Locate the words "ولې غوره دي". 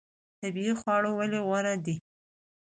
1.17-1.95